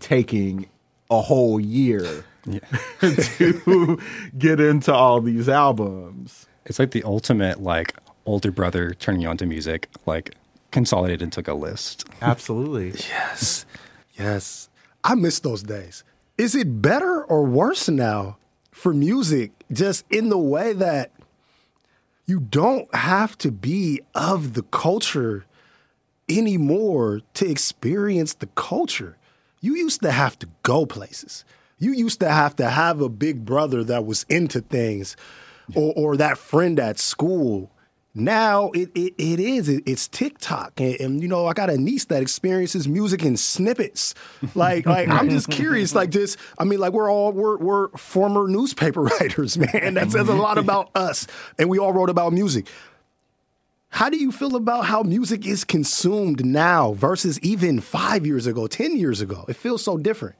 taking 0.00 0.68
a 1.08 1.22
whole 1.22 1.60
year 1.60 2.24
yeah. 2.44 2.58
to 3.00 4.00
get 4.36 4.58
into 4.58 4.92
all 4.92 5.20
these 5.20 5.48
albums. 5.48 6.48
It's 6.66 6.80
like 6.80 6.90
the 6.90 7.04
ultimate 7.04 7.62
like 7.62 7.94
older 8.26 8.50
brother 8.50 8.92
turning 8.94 9.20
you 9.20 9.28
onto 9.28 9.46
music. 9.46 9.88
Like 10.04 10.34
consolidated 10.72 11.22
and 11.22 11.32
took 11.32 11.46
a 11.46 11.54
list. 11.54 12.08
Absolutely. 12.20 12.88
yes. 13.08 13.64
Yes. 14.18 14.68
I 15.04 15.14
miss 15.14 15.38
those 15.38 15.62
days. 15.62 16.02
Is 16.38 16.56
it 16.56 16.82
better 16.82 17.22
or 17.22 17.44
worse 17.44 17.88
now 17.88 18.36
for 18.72 18.92
music 18.92 19.52
just 19.70 20.04
in 20.10 20.28
the 20.28 20.38
way 20.38 20.72
that 20.72 21.12
you 22.26 22.40
don't 22.40 22.92
have 22.92 23.38
to 23.38 23.52
be 23.52 24.00
of 24.16 24.54
the 24.54 24.64
culture 24.64 25.46
anymore 26.38 27.20
to 27.34 27.48
experience 27.48 28.34
the 28.34 28.46
culture? 28.46 29.16
You 29.60 29.76
used 29.76 30.02
to 30.02 30.10
have 30.10 30.38
to 30.40 30.48
go 30.62 30.86
places. 30.86 31.44
You 31.78 31.92
used 31.92 32.20
to 32.20 32.28
have 32.28 32.56
to 32.56 32.68
have 32.68 33.00
a 33.00 33.08
big 33.08 33.44
brother 33.44 33.82
that 33.84 34.04
was 34.04 34.24
into 34.28 34.60
things 34.60 35.16
or, 35.74 35.92
or 35.96 36.16
that 36.16 36.38
friend 36.38 36.78
at 36.78 36.98
school. 36.98 37.70
Now 38.14 38.70
it, 38.72 38.90
it, 38.94 39.14
it 39.16 39.40
is 39.40 39.68
it, 39.68 39.82
it's 39.86 40.06
TikTok. 40.06 40.78
And, 40.80 41.00
and, 41.00 41.22
you 41.22 41.28
know 41.28 41.46
I 41.46 41.54
got 41.54 41.70
a 41.70 41.78
niece 41.78 42.04
that 42.06 42.20
experiences 42.20 42.86
music 42.86 43.24
in 43.24 43.36
snippets. 43.36 44.14
Like 44.54 44.84
like 44.84 45.08
I'm 45.08 45.30
just 45.30 45.48
curious 45.48 45.94
like 45.94 46.10
this 46.12 46.36
I 46.58 46.64
mean 46.64 46.78
like 46.78 46.92
we're 46.92 47.10
all 47.10 47.32
we're 47.32 47.56
we're 47.56 47.88
former 47.96 48.48
newspaper 48.48 49.02
writers 49.20 49.56
man. 49.56 49.94
That 49.94 50.10
says 50.10 50.28
a 50.28 50.34
lot 50.34 50.58
about 50.58 50.90
us. 50.94 51.26
And 51.58 51.70
we 51.70 51.78
all 51.78 51.92
wrote 51.92 52.10
about 52.10 52.32
music 52.32 52.66
how 53.92 54.08
do 54.08 54.16
you 54.16 54.32
feel 54.32 54.56
about 54.56 54.86
how 54.86 55.02
music 55.02 55.46
is 55.46 55.64
consumed 55.64 56.44
now 56.44 56.94
versus 56.94 57.38
even 57.40 57.78
5 57.78 58.26
years 58.26 58.46
ago 58.46 58.66
10 58.66 58.96
years 58.96 59.20
ago? 59.20 59.44
It 59.48 59.56
feels 59.56 59.84
so 59.84 59.98
different. 59.98 60.34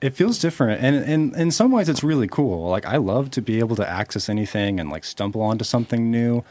It 0.00 0.10
feels 0.10 0.38
different 0.38 0.82
and, 0.82 0.96
and 0.96 1.34
in 1.34 1.50
some 1.50 1.72
ways 1.72 1.88
it's 1.88 2.04
really 2.04 2.28
cool. 2.28 2.68
Like 2.68 2.86
i 2.86 2.96
love 2.98 3.30
to 3.32 3.42
be 3.42 3.58
able 3.58 3.76
to 3.76 3.88
access 3.88 4.28
anything 4.28 4.78
and 4.78 4.90
like 4.90 5.04
stumble 5.04 5.42
onto 5.42 5.64
something 5.64 6.10
new 6.10 6.44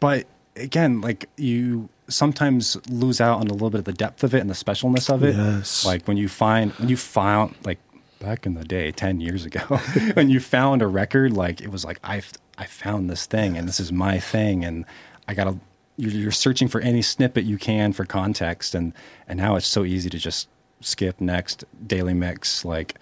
but 0.00 0.26
again 0.56 1.00
like 1.00 1.28
you 1.36 1.88
sometimes 2.08 2.76
lose 2.90 3.20
out 3.20 3.40
on 3.40 3.46
a 3.48 3.52
little 3.52 3.70
bit 3.70 3.78
of 3.78 3.84
the 3.84 3.92
depth 3.92 4.22
of 4.22 4.34
it 4.34 4.40
and 4.40 4.50
the 4.50 4.54
specialness 4.54 5.12
of 5.12 5.22
it. 5.22 5.34
Yes. 5.34 5.84
like 5.84 6.06
when 6.06 6.16
you 6.16 6.28
find 6.28 6.72
when 6.72 6.88
you 6.88 6.96
found 6.96 7.54
like 7.64 7.78
back 8.18 8.44
in 8.44 8.52
the 8.54 8.64
day 8.64 8.90
10 8.90 9.20
years 9.20 9.46
ago 9.46 9.60
when 10.14 10.28
you 10.28 10.40
found 10.40 10.82
a 10.82 10.86
record 10.86 11.32
like 11.32 11.62
it 11.62 11.70
was 11.70 11.84
like 11.86 11.98
i 12.04 12.20
i 12.60 12.64
found 12.64 13.10
this 13.10 13.26
thing 13.26 13.56
and 13.56 13.66
this 13.66 13.80
is 13.80 13.90
my 13.90 14.20
thing 14.20 14.64
and 14.64 14.84
i 15.26 15.34
gotta 15.34 15.56
you're, 15.96 16.12
you're 16.12 16.32
searching 16.32 16.68
for 16.68 16.80
any 16.80 17.02
snippet 17.02 17.44
you 17.44 17.58
can 17.58 17.92
for 17.92 18.04
context 18.04 18.74
and 18.74 18.92
and 19.26 19.38
now 19.38 19.56
it's 19.56 19.66
so 19.66 19.84
easy 19.84 20.08
to 20.08 20.18
just 20.18 20.48
skip 20.80 21.20
next 21.20 21.64
daily 21.86 22.14
mix 22.14 22.64
like 22.64 22.94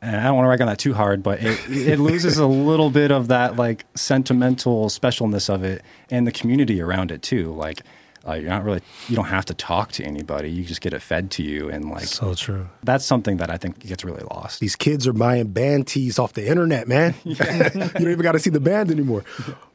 and 0.00 0.16
I 0.16 0.24
don't 0.24 0.36
want 0.36 0.44
to 0.44 0.48
rag 0.50 0.60
on 0.60 0.68
that 0.68 0.78
too 0.78 0.94
hard, 0.94 1.22
but 1.22 1.42
it, 1.42 1.58
it 1.68 1.98
loses 1.98 2.38
a 2.38 2.46
little 2.46 2.90
bit 2.90 3.10
of 3.10 3.28
that 3.28 3.56
like 3.56 3.84
sentimental 3.94 4.86
specialness 4.88 5.52
of 5.52 5.64
it 5.64 5.82
and 6.10 6.26
the 6.26 6.32
community 6.32 6.80
around 6.80 7.10
it 7.10 7.22
too. 7.22 7.52
Like, 7.52 7.82
like 8.24 8.42
you're 8.42 8.50
not 8.50 8.64
really 8.64 8.80
you 9.08 9.16
don't 9.16 9.26
have 9.26 9.44
to 9.46 9.54
talk 9.54 9.92
to 9.92 10.04
anybody; 10.04 10.50
you 10.50 10.64
just 10.64 10.80
get 10.80 10.92
it 10.92 11.00
fed 11.00 11.30
to 11.32 11.42
you, 11.42 11.68
and 11.68 11.90
like 11.90 12.04
so 12.04 12.34
true 12.34 12.68
that's 12.82 13.04
something 13.04 13.38
that 13.38 13.50
I 13.50 13.56
think 13.56 13.80
gets 13.80 14.04
really 14.04 14.24
lost. 14.30 14.60
these 14.60 14.76
kids 14.76 15.06
are 15.06 15.12
buying 15.12 15.48
band 15.48 15.86
tees 15.86 16.18
off 16.18 16.32
the 16.32 16.46
internet, 16.46 16.88
man. 16.88 17.14
you 17.24 17.34
don't 17.34 18.00
even 18.00 18.20
got 18.20 18.32
to 18.32 18.38
see 18.38 18.50
the 18.50 18.60
band 18.60 18.90
anymore. 18.90 19.24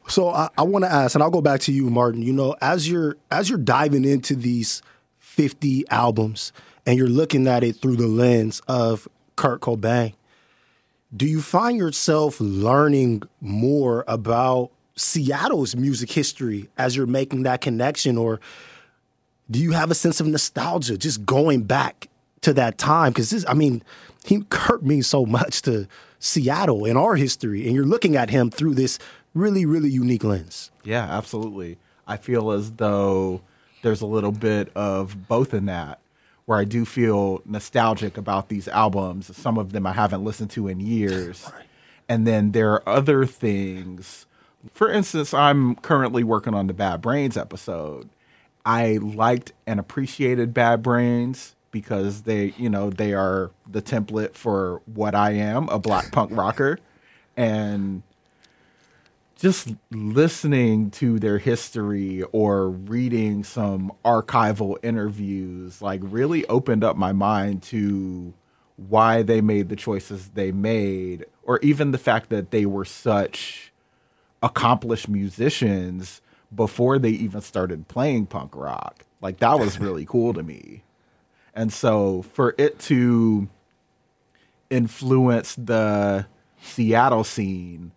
So 0.08 0.28
I, 0.28 0.50
I 0.58 0.62
want 0.62 0.84
to 0.84 0.92
ask, 0.92 1.14
and 1.14 1.22
I'll 1.22 1.30
go 1.30 1.40
back 1.40 1.60
to 1.60 1.72
you, 1.72 1.88
Martin. 1.90 2.22
You 2.22 2.32
know, 2.32 2.56
as 2.60 2.88
you're 2.88 3.16
as 3.30 3.48
you're 3.48 3.58
diving 3.58 4.04
into 4.04 4.34
these 4.34 4.82
50 5.18 5.88
albums 5.88 6.52
and 6.86 6.98
you're 6.98 7.08
looking 7.08 7.48
at 7.48 7.64
it 7.64 7.76
through 7.76 7.96
the 7.96 8.06
lens 8.06 8.60
of 8.68 9.08
Kurt 9.36 9.60
Cobain, 9.60 10.14
do 11.16 11.26
you 11.26 11.40
find 11.40 11.76
yourself 11.76 12.40
learning 12.40 13.22
more 13.40 14.04
about 14.06 14.70
Seattle's 14.96 15.74
music 15.74 16.10
history 16.10 16.68
as 16.78 16.96
you're 16.96 17.06
making 17.06 17.42
that 17.44 17.60
connection, 17.60 18.16
or 18.16 18.40
do 19.50 19.58
you 19.58 19.72
have 19.72 19.90
a 19.90 19.94
sense 19.94 20.20
of 20.20 20.26
nostalgia 20.26 20.96
just 20.96 21.24
going 21.26 21.62
back 21.62 22.08
to 22.42 22.52
that 22.52 22.78
time? 22.78 23.12
Because 23.12 23.30
this, 23.30 23.44
I 23.48 23.54
mean, 23.54 23.82
he 24.24 24.42
Kurt 24.50 24.82
means 24.82 25.06
so 25.06 25.26
much 25.26 25.62
to 25.62 25.86
Seattle 26.18 26.84
and 26.84 26.96
our 26.96 27.16
history, 27.16 27.66
and 27.66 27.74
you're 27.74 27.84
looking 27.84 28.16
at 28.16 28.30
him 28.30 28.50
through 28.50 28.74
this 28.74 28.98
really, 29.34 29.66
really 29.66 29.90
unique 29.90 30.24
lens. 30.24 30.70
Yeah, 30.84 31.04
absolutely. 31.04 31.76
I 32.06 32.16
feel 32.16 32.52
as 32.52 32.72
though 32.72 33.40
there's 33.82 34.00
a 34.00 34.06
little 34.06 34.32
bit 34.32 34.70
of 34.74 35.28
both 35.28 35.52
in 35.52 35.66
that, 35.66 35.98
where 36.46 36.58
I 36.58 36.64
do 36.64 36.84
feel 36.84 37.42
nostalgic 37.44 38.16
about 38.16 38.48
these 38.48 38.68
albums. 38.68 39.36
Some 39.36 39.58
of 39.58 39.72
them 39.72 39.86
I 39.86 39.92
haven't 39.92 40.24
listened 40.24 40.50
to 40.52 40.68
in 40.68 40.78
years. 40.80 41.50
And 42.08 42.26
then 42.26 42.52
there 42.52 42.72
are 42.72 42.88
other 42.88 43.26
things. 43.26 44.26
For 44.72 44.90
instance, 44.90 45.34
I'm 45.34 45.76
currently 45.76 46.24
working 46.24 46.54
on 46.54 46.66
the 46.66 46.74
Bad 46.74 47.00
Brains 47.00 47.36
episode. 47.36 48.08
I 48.64 48.98
liked 49.02 49.52
and 49.66 49.78
appreciated 49.78 50.54
Bad 50.54 50.82
Brains 50.82 51.54
because 51.70 52.22
they, 52.22 52.54
you 52.56 52.70
know, 52.70 52.88
they 52.88 53.12
are 53.12 53.50
the 53.68 53.82
template 53.82 54.34
for 54.34 54.80
what 54.86 55.14
I 55.14 55.32
am, 55.32 55.68
a 55.68 55.78
black 55.78 56.12
punk 56.12 56.30
rocker. 56.34 56.78
And 57.36 58.02
just 59.36 59.74
listening 59.90 60.90
to 60.92 61.18
their 61.18 61.38
history 61.38 62.22
or 62.32 62.70
reading 62.70 63.44
some 63.44 63.92
archival 64.04 64.76
interviews 64.82 65.82
like 65.82 66.00
really 66.02 66.46
opened 66.46 66.84
up 66.84 66.96
my 66.96 67.12
mind 67.12 67.62
to 67.62 68.32
why 68.76 69.22
they 69.22 69.40
made 69.40 69.68
the 69.68 69.76
choices 69.76 70.30
they 70.30 70.50
made 70.52 71.26
or 71.42 71.58
even 71.60 71.90
the 71.90 71.98
fact 71.98 72.30
that 72.30 72.52
they 72.52 72.64
were 72.64 72.84
such 72.84 73.72
accomplished 74.44 75.08
musicians 75.08 76.20
before 76.54 76.98
they 76.98 77.10
even 77.10 77.40
started 77.40 77.88
playing 77.88 78.26
punk 78.26 78.54
rock 78.54 79.04
like 79.20 79.38
that 79.38 79.58
was 79.58 79.80
really 79.80 80.04
cool 80.08 80.32
to 80.32 80.42
me 80.42 80.82
and 81.54 81.72
so 81.72 82.22
for 82.22 82.54
it 82.58 82.78
to 82.78 83.48
influence 84.70 85.54
the 85.56 86.26
Seattle 86.60 87.24
scene 87.24 87.92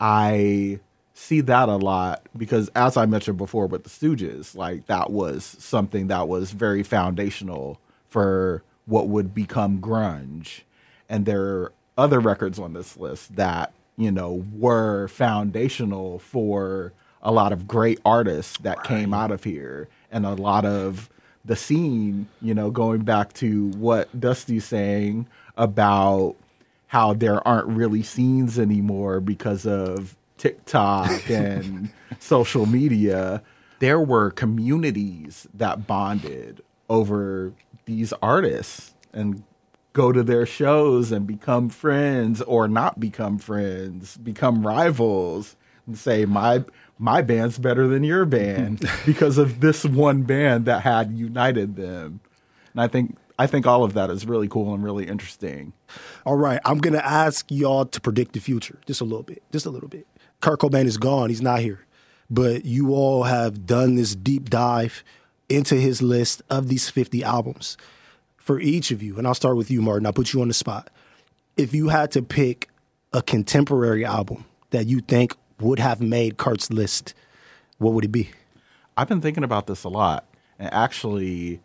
I 0.00 0.80
see 1.12 1.42
that 1.42 1.68
a 1.68 1.76
lot 1.76 2.26
because, 2.36 2.70
as 2.74 2.96
I 2.96 3.04
mentioned 3.04 3.36
before 3.36 3.66
with 3.66 3.84
the 3.84 3.90
Stooges, 3.90 4.56
like 4.56 4.86
that 4.86 5.10
was 5.10 5.44
something 5.44 6.06
that 6.06 6.26
was 6.26 6.52
very 6.52 6.82
foundational 6.82 7.78
for 8.08 8.64
what 8.86 9.08
would 9.08 9.34
become 9.34 9.80
grunge. 9.80 10.62
And 11.08 11.26
there 11.26 11.42
are 11.42 11.72
other 11.98 12.18
records 12.18 12.58
on 12.58 12.72
this 12.72 12.96
list 12.96 13.36
that, 13.36 13.74
you 14.00 14.10
know, 14.10 14.44
were 14.54 15.08
foundational 15.08 16.18
for 16.18 16.94
a 17.22 17.30
lot 17.30 17.52
of 17.52 17.68
great 17.68 18.00
artists 18.02 18.56
that 18.58 18.82
came 18.82 19.12
out 19.12 19.30
of 19.30 19.44
here 19.44 19.88
and 20.10 20.24
a 20.24 20.34
lot 20.34 20.64
of 20.64 21.10
the 21.44 21.54
scene, 21.54 22.26
you 22.40 22.54
know, 22.54 22.70
going 22.70 23.02
back 23.02 23.34
to 23.34 23.68
what 23.72 24.18
Dusty's 24.18 24.64
saying 24.64 25.26
about 25.58 26.34
how 26.86 27.12
there 27.12 27.46
aren't 27.46 27.68
really 27.68 28.02
scenes 28.02 28.58
anymore 28.58 29.20
because 29.20 29.66
of 29.66 30.16
TikTok 30.38 31.28
and 31.30 31.90
social 32.18 32.64
media. 32.64 33.42
There 33.80 34.00
were 34.00 34.30
communities 34.30 35.46
that 35.52 35.86
bonded 35.86 36.62
over 36.88 37.52
these 37.84 38.14
artists 38.22 38.94
and 39.12 39.42
go 39.92 40.12
to 40.12 40.22
their 40.22 40.46
shows 40.46 41.10
and 41.12 41.26
become 41.26 41.68
friends 41.68 42.40
or 42.42 42.68
not 42.68 43.00
become 43.00 43.38
friends, 43.38 44.16
become 44.18 44.66
rivals 44.66 45.56
and 45.86 45.98
say 45.98 46.24
my 46.24 46.64
my 46.98 47.22
band's 47.22 47.58
better 47.58 47.88
than 47.88 48.04
your 48.04 48.24
band 48.24 48.88
because 49.06 49.38
of 49.38 49.60
this 49.60 49.84
one 49.84 50.22
band 50.22 50.66
that 50.66 50.82
had 50.82 51.12
united 51.12 51.76
them. 51.76 52.20
And 52.72 52.82
I 52.82 52.88
think 52.88 53.16
I 53.38 53.46
think 53.46 53.66
all 53.66 53.84
of 53.84 53.94
that 53.94 54.10
is 54.10 54.26
really 54.26 54.48
cool 54.48 54.74
and 54.74 54.84
really 54.84 55.06
interesting. 55.08 55.72
All 56.26 56.36
right, 56.36 56.60
I'm 56.64 56.78
gonna 56.78 56.98
ask 56.98 57.46
y'all 57.50 57.86
to 57.86 58.00
predict 58.00 58.34
the 58.34 58.40
future 58.40 58.78
just 58.86 59.00
a 59.00 59.04
little 59.04 59.22
bit, 59.22 59.42
just 59.50 59.66
a 59.66 59.70
little 59.70 59.88
bit. 59.88 60.06
Kurt 60.40 60.60
Cobain 60.60 60.84
is 60.84 60.98
gone; 60.98 61.30
he's 61.30 61.42
not 61.42 61.60
here, 61.60 61.86
but 62.28 62.64
you 62.64 62.94
all 62.94 63.24
have 63.24 63.66
done 63.66 63.96
this 63.96 64.14
deep 64.14 64.48
dive 64.50 65.02
into 65.48 65.74
his 65.74 66.00
list 66.00 66.42
of 66.48 66.68
these 66.68 66.88
50 66.88 67.24
albums 67.24 67.76
for 68.50 68.58
each 68.58 68.90
of 68.90 69.00
you. 69.00 69.16
And 69.16 69.28
I'll 69.28 69.34
start 69.34 69.56
with 69.56 69.70
you, 69.70 69.80
Martin. 69.80 70.06
I'll 70.06 70.12
put 70.12 70.32
you 70.32 70.42
on 70.42 70.48
the 70.48 70.54
spot. 70.54 70.90
If 71.56 71.72
you 71.72 71.86
had 71.86 72.10
to 72.10 72.22
pick 72.22 72.68
a 73.12 73.22
contemporary 73.22 74.04
album 74.04 74.44
that 74.70 74.88
you 74.88 74.98
think 74.98 75.36
would 75.60 75.78
have 75.78 76.00
made 76.00 76.36
Kurt's 76.36 76.68
list, 76.68 77.14
what 77.78 77.92
would 77.92 78.04
it 78.04 78.10
be? 78.10 78.30
I've 78.96 79.06
been 79.06 79.20
thinking 79.20 79.44
about 79.44 79.68
this 79.68 79.84
a 79.84 79.88
lot. 79.88 80.26
And 80.58 80.68
actually, 80.74 81.60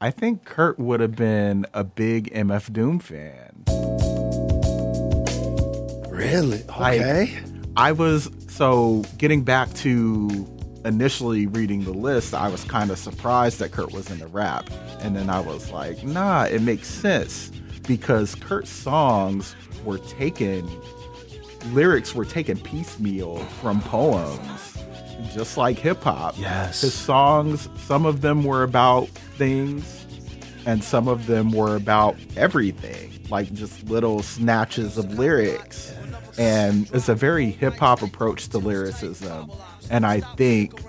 I 0.00 0.12
think 0.12 0.44
Kurt 0.44 0.78
would 0.78 1.00
have 1.00 1.16
been 1.16 1.66
a 1.74 1.82
big 1.82 2.32
MF 2.32 2.72
Doom 2.72 3.00
fan. 3.00 3.64
Really? 6.08 6.62
Okay. 6.68 7.36
I 7.76 7.90
was 7.90 8.30
so 8.46 9.02
getting 9.18 9.42
back 9.42 9.72
to 9.74 10.46
initially 10.84 11.46
reading 11.46 11.84
the 11.84 11.92
list, 11.92 12.34
I 12.34 12.48
was 12.48 12.64
kind 12.64 12.90
of 12.90 12.98
surprised 12.98 13.58
that 13.58 13.72
Kurt 13.72 13.92
was 13.92 14.10
in 14.10 14.18
the 14.18 14.26
rap. 14.26 14.68
And 15.00 15.16
then 15.16 15.30
I 15.30 15.40
was 15.40 15.70
like, 15.70 16.02
nah, 16.04 16.44
it 16.44 16.62
makes 16.62 16.88
sense 16.88 17.50
because 17.86 18.34
Kurt's 18.34 18.70
songs 18.70 19.54
were 19.84 19.98
taken, 19.98 20.68
lyrics 21.72 22.14
were 22.14 22.24
taken 22.24 22.58
piecemeal 22.58 23.38
from 23.60 23.80
poems, 23.82 24.78
just 25.32 25.56
like 25.56 25.78
hip 25.78 26.02
hop. 26.02 26.38
Yes. 26.38 26.82
His 26.82 26.94
songs, 26.94 27.68
some 27.76 28.06
of 28.06 28.20
them 28.20 28.44
were 28.44 28.62
about 28.62 29.08
things, 29.08 30.06
and 30.66 30.84
some 30.84 31.08
of 31.08 31.26
them 31.26 31.52
were 31.52 31.76
about 31.76 32.16
everything, 32.36 33.10
like 33.30 33.52
just 33.52 33.88
little 33.88 34.22
snatches 34.22 34.98
of 34.98 35.18
lyrics. 35.18 35.94
And 36.38 36.88
it's 36.92 37.08
a 37.08 37.14
very 37.14 37.50
hip 37.50 37.74
hop 37.76 38.02
approach 38.02 38.48
to 38.48 38.58
lyricism. 38.58 39.50
And 39.90 40.06
I 40.06 40.20
think 40.20 40.80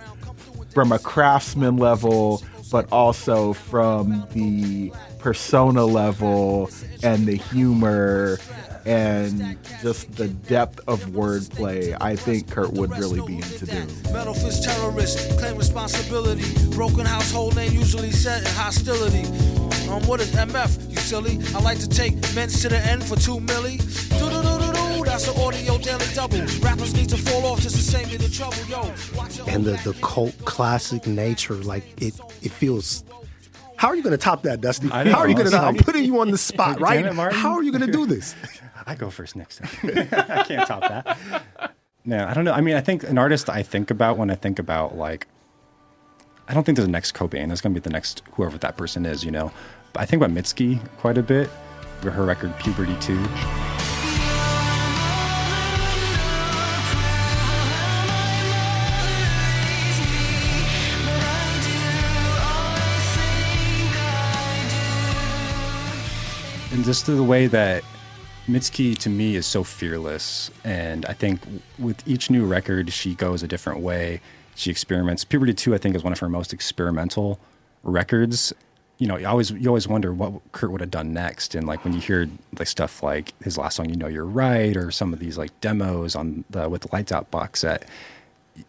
from 0.73 0.91
a 0.91 0.99
craftsman 0.99 1.77
level, 1.77 2.43
but 2.71 2.91
also 2.91 3.53
from 3.53 4.25
the 4.33 4.93
persona 5.19 5.85
level 5.85 6.69
and 7.03 7.25
the 7.25 7.35
humor, 7.35 8.37
and 8.85 9.57
just 9.81 10.15
the 10.15 10.27
depth 10.27 10.79
of 10.87 11.01
wordplay, 11.07 11.95
I 11.99 12.15
think 12.15 12.49
Kurt 12.49 12.73
would 12.73 12.97
really 12.97 13.21
be 13.27 13.35
into 13.35 13.65
doing. 13.65 13.87
Metal 14.11 14.33
fist 14.33 14.63
terrorist, 14.63 15.37
claim 15.37 15.57
responsibility. 15.57 16.45
Broken 16.71 17.05
household 17.05 17.55
name 17.55 17.73
usually 17.73 18.11
set 18.11 18.41
in 18.41 18.53
hostility. 18.53 19.25
Um, 19.89 20.05
what 20.07 20.21
is 20.21 20.31
MF, 20.31 20.89
you 20.89 20.97
silly? 20.97 21.39
I 21.53 21.59
like 21.61 21.79
to 21.79 21.89
take 21.89 22.13
men's 22.33 22.61
to 22.61 22.69
the 22.69 22.79
end 22.79 23.03
for 23.03 23.17
two 23.17 23.39
milli. 23.39 23.79
That's 25.21 25.37
an 25.37 25.43
audio 25.43 25.77
daily 25.77 26.05
double. 26.15 26.39
Rappers 26.61 26.95
need 26.95 27.07
to 27.09 27.17
fall 27.17 27.45
off 27.45 27.61
just 27.61 27.75
to 27.75 27.81
save 27.83 28.09
me 28.09 28.17
the 28.17 28.27
trouble, 28.27 28.57
yo. 28.67 28.81
And 29.53 29.63
the, 29.63 29.73
the 29.83 29.95
cult 30.01 30.35
classic 30.45 31.05
nature, 31.05 31.53
like 31.53 31.83
it, 32.01 32.19
it 32.41 32.51
feels. 32.51 33.03
How 33.75 33.89
are 33.89 33.95
you 33.95 34.01
going 34.01 34.13
to 34.13 34.17
top 34.17 34.41
that, 34.43 34.61
Dusty? 34.61 34.91
I 34.91 35.03
know, 35.03 35.11
How 35.11 35.19
are 35.19 35.29
you 35.29 35.35
going 35.35 35.45
it's 35.45 35.55
to? 35.55 35.61
I'm 35.61 35.75
putting 35.77 36.05
you 36.05 36.19
on 36.21 36.31
the 36.31 36.39
spot, 36.39 36.79
right? 36.79 37.05
it, 37.05 37.13
Martin. 37.13 37.37
How 37.37 37.51
are 37.51 37.61
you 37.61 37.71
going 37.71 37.85
to 37.85 37.91
do 37.91 38.07
this? 38.07 38.33
I 38.87 38.95
go 38.95 39.11
first 39.11 39.35
next 39.35 39.57
time. 39.57 39.69
I 40.11 40.43
can't 40.43 40.67
top 40.67 40.81
that. 40.81 41.75
No, 42.03 42.25
I 42.25 42.33
don't 42.33 42.43
know. 42.43 42.53
I 42.53 42.61
mean, 42.61 42.75
I 42.75 42.81
think 42.81 43.03
an 43.03 43.19
artist 43.19 43.47
I 43.47 43.61
think 43.61 43.91
about 43.91 44.17
when 44.17 44.31
I 44.31 44.35
think 44.35 44.57
about 44.57 44.97
like, 44.97 45.27
I 46.47 46.55
don't 46.55 46.63
think 46.63 46.77
there's 46.77 46.87
a 46.87 46.91
next 46.91 47.13
Cobain. 47.13 47.45
There's 47.45 47.61
going 47.61 47.75
to 47.75 47.79
be 47.79 47.83
the 47.83 47.91
next 47.91 48.23
whoever 48.31 48.57
that 48.57 48.75
person 48.75 49.05
is, 49.05 49.23
you 49.23 49.29
know. 49.29 49.51
But 49.93 50.01
I 50.01 50.05
think 50.07 50.23
about 50.23 50.35
Mitski 50.35 50.83
quite 50.97 51.19
a 51.19 51.23
bit. 51.23 51.47
Her 52.01 52.25
record 52.25 52.57
Puberty 52.57 52.95
2. 53.01 53.80
And 66.81 66.85
just 66.87 67.05
the 67.05 67.21
way 67.21 67.45
that 67.45 67.83
Mitski 68.47 68.97
to 68.97 69.09
me 69.11 69.35
is 69.35 69.45
so 69.45 69.63
fearless, 69.63 70.49
and 70.63 71.05
I 71.05 71.13
think 71.13 71.39
with 71.77 72.01
each 72.07 72.31
new 72.31 72.43
record 72.43 72.91
she 72.91 73.13
goes 73.13 73.43
a 73.43 73.47
different 73.47 73.81
way. 73.81 74.19
She 74.55 74.71
experiments. 74.71 75.23
Puberty 75.23 75.53
Two, 75.53 75.75
I 75.75 75.77
think, 75.77 75.95
is 75.95 76.03
one 76.03 76.11
of 76.11 76.17
her 76.17 76.27
most 76.27 76.53
experimental 76.53 77.39
records. 77.83 78.51
You 78.97 79.05
know, 79.05 79.15
you 79.15 79.27
always 79.27 79.51
you 79.51 79.67
always 79.67 79.87
wonder 79.87 80.11
what 80.11 80.33
Kurt 80.53 80.71
would 80.71 80.81
have 80.81 80.89
done 80.89 81.13
next, 81.13 81.53
and 81.53 81.67
like 81.67 81.85
when 81.85 81.93
you 81.93 81.99
hear 81.99 82.27
like 82.57 82.67
stuff 82.67 83.03
like 83.03 83.35
his 83.43 83.59
last 83.59 83.75
song, 83.75 83.87
"You 83.87 83.95
Know 83.95 84.07
You're 84.07 84.25
Right," 84.25 84.75
or 84.75 84.89
some 84.89 85.13
of 85.13 85.19
these 85.19 85.37
like 85.37 85.51
demos 85.61 86.15
on 86.15 86.45
the 86.49 86.67
with 86.67 86.81
the 86.81 86.89
Lights 86.91 87.11
Out 87.11 87.29
box 87.29 87.59
set, 87.59 87.87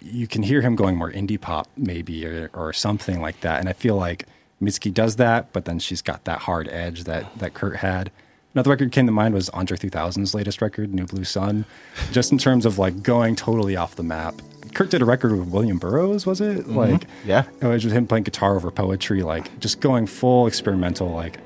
you 0.03 0.27
can 0.27 0.43
hear 0.43 0.61
him 0.61 0.77
going 0.77 0.97
more 0.97 1.11
indie 1.11 1.41
pop 1.41 1.67
maybe 1.79 2.27
or, 2.27 2.51
or 2.53 2.75
something 2.75 3.23
like 3.23 3.41
that. 3.41 3.61
And 3.61 3.71
I 3.71 3.73
feel 3.73 3.97
like 3.97 4.27
Mitski 4.63 4.93
does 4.95 5.17
that, 5.17 5.53
but 5.53 5.65
then 5.65 5.79
she's 5.79 6.01
got 6.03 6.25
that 6.25 6.41
hard 6.41 6.69
edge 6.69 7.05
that 7.05 7.39
that 7.39 7.55
Kurt 7.55 7.77
had. 7.77 8.11
Another 8.55 8.71
record 8.71 8.93
came 8.93 9.07
to 9.07 9.13
mind 9.13 9.33
was 9.35 9.49
Andre 9.51 9.77
3000's 9.79 10.35
latest 10.35 10.61
record, 10.61 10.93
New 10.95 11.07
Blue 11.07 11.25
Sun, 11.25 11.65
just 12.13 12.33
in 12.33 12.39
terms 12.39 12.67
of 12.67 12.79
like 12.79 13.03
going 13.03 13.35
totally 13.35 13.77
off 13.77 13.97
the 13.97 14.03
map. 14.03 14.41
Kurt 14.75 14.91
did 14.91 15.01
a 15.03 15.05
record 15.07 15.33
with 15.39 15.49
William 15.49 15.79
Burroughs, 15.79 16.25
was 16.27 16.41
it? 16.41 16.59
Mm-hmm. 16.59 16.77
Like, 16.77 17.07
Yeah. 17.25 17.45
it 17.61 17.67
was 17.67 17.83
just 17.83 17.95
him 17.95 18.07
playing 18.07 18.25
guitar 18.25 18.55
over 18.57 18.71
poetry, 18.71 19.23
like 19.23 19.59
just 19.59 19.81
going 19.81 20.07
full 20.07 20.47
experimental, 20.47 21.09
like 21.11 21.39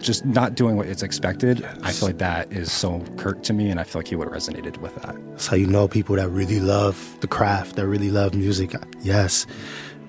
just 0.00 0.24
not 0.24 0.54
doing 0.54 0.76
what 0.76 0.86
it's 0.86 1.02
expected. 1.02 1.64
I 1.82 1.90
feel 1.92 2.08
like 2.08 2.18
that 2.18 2.52
is 2.52 2.70
so 2.70 3.00
Kurt 3.16 3.42
to 3.44 3.52
me, 3.52 3.70
and 3.70 3.80
I 3.80 3.82
feel 3.84 4.00
like 4.00 4.08
he 4.08 4.14
would 4.16 4.28
have 4.28 4.36
resonated 4.36 4.76
with 4.78 4.94
that. 4.96 5.16
So 5.40 5.56
you 5.56 5.66
know 5.66 5.88
people 5.88 6.14
that 6.16 6.28
really 6.28 6.60
love 6.60 7.16
the 7.20 7.26
craft, 7.26 7.76
that 7.76 7.86
really 7.86 8.10
love 8.10 8.34
music. 8.34 8.74
Yes. 9.02 9.46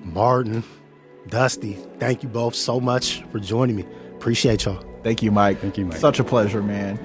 Martin, 0.04 0.62
Dusty, 1.28 1.74
thank 1.98 2.22
you 2.22 2.28
both 2.28 2.54
so 2.54 2.80
much 2.80 3.22
for 3.32 3.38
joining 3.38 3.76
me. 3.76 3.84
Appreciate 4.14 4.64
y'all. 4.64 4.84
Thank 5.02 5.22
you, 5.22 5.30
Mike. 5.30 5.60
Thank 5.60 5.78
you, 5.78 5.86
Mike. 5.86 5.98
Such 5.98 6.20
a 6.20 6.24
pleasure, 6.24 6.62
man. 6.62 6.96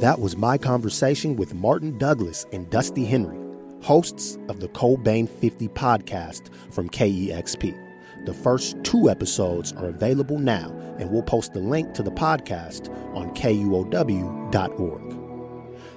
That 0.00 0.18
was 0.18 0.34
my 0.34 0.56
conversation 0.56 1.36
with 1.36 1.52
Martin 1.52 1.98
Douglas 1.98 2.46
and 2.52 2.68
Dusty 2.70 3.04
Henry, 3.04 3.38
hosts 3.82 4.38
of 4.48 4.60
the 4.60 4.68
Cobain 4.68 5.28
50 5.28 5.68
podcast 5.68 6.48
from 6.72 6.88
KEXP. 6.88 7.89
The 8.26 8.34
first 8.34 8.76
two 8.84 9.08
episodes 9.08 9.72
are 9.72 9.88
available 9.88 10.38
now, 10.38 10.70
and 10.98 11.10
we'll 11.10 11.22
post 11.22 11.52
the 11.54 11.60
link 11.60 11.94
to 11.94 12.02
the 12.02 12.10
podcast 12.10 12.94
on 13.14 13.34
KUOW.org. 13.34 15.16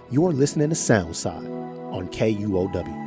You're 0.10 0.32
listening 0.32 0.70
to 0.70 0.76
Soundside 0.76 1.50
on 1.94 2.08
KUOW. 2.08 3.04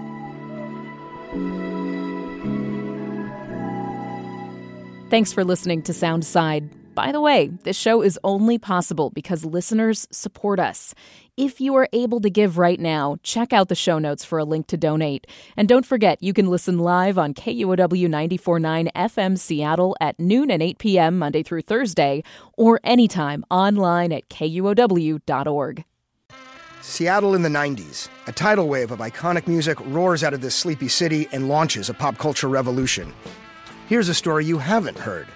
Thanks 5.09 5.33
for 5.33 5.45
listening 5.45 5.83
to 5.83 5.93
Soundside. 5.93 6.69
By 6.97 7.13
the 7.13 7.21
way, 7.21 7.51
this 7.65 7.77
show 7.77 8.01
is 8.01 8.19
only 8.25 8.57
possible 8.57 9.11
because 9.11 9.45
listeners 9.45 10.09
support 10.11 10.59
us. 10.59 10.95
If 11.37 11.61
you 11.61 11.75
are 11.75 11.91
able 11.93 12.23
to 12.23 12.31
give 12.31 12.57
right 12.57 12.81
now, 12.81 13.19
check 13.23 13.53
out 13.53 13.69
the 13.69 13.75
show 13.75 13.99
notes 13.99 14.25
for 14.25 14.39
a 14.39 14.47
link 14.47 14.67
to 14.69 14.79
donate. 14.79 15.27
And 15.59 15.69
don't 15.69 15.85
forget, 15.85 16.23
you 16.23 16.33
can 16.33 16.47
listen 16.47 16.79
live 16.79 17.19
on 17.19 17.35
KUOW 17.35 18.09
949 18.09 18.89
FM 18.97 19.39
Seattle 19.39 19.95
at 20.01 20.19
noon 20.19 20.51
and 20.51 20.63
8 20.63 20.79
p.m. 20.79 21.19
Monday 21.19 21.43
through 21.43 21.61
Thursday, 21.61 22.23
or 22.57 22.81
anytime 22.83 23.45
online 23.51 24.11
at 24.11 24.31
KUOW.org. 24.31 25.85
Seattle 26.81 27.35
in 27.35 27.43
the 27.43 27.51
90s. 27.51 28.09
A 28.27 28.33
tidal 28.33 28.69
wave 28.69 28.91
of 28.91 29.01
iconic 29.01 29.47
music 29.47 29.77
roars 29.89 30.25
out 30.25 30.33
of 30.33 30.41
this 30.41 30.55
sleepy 30.55 30.89
city 30.89 31.29
and 31.33 31.47
launches 31.47 31.91
a 31.91 31.95
pop 31.95 32.17
culture 32.17 32.49
revolution. 32.49 33.13
Here's 33.87 34.09
a 34.09 34.15
story 34.15 34.47
you 34.47 34.57
haven't 34.57 34.99
heard. 34.99 35.27